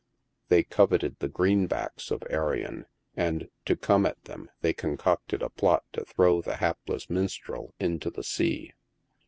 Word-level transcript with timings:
They 0.47 0.63
coveted 0.63 1.17
the 1.19 1.27
greenbacks 1.29 2.09
of 2.09 2.23
Arion, 2.27 2.87
and, 3.15 3.51
to 3.65 3.75
come 3.75 4.07
at 4.07 4.23
them, 4.23 4.49
they 4.61 4.73
concocted 4.73 5.43
a 5.43 5.49
plot 5.51 5.83
to 5.93 6.05
throw 6.05 6.41
that 6.41 6.57
hapless 6.57 7.07
minstrel 7.07 7.75
into 7.79 8.09
the 8.09 8.23
sea. 8.23 8.73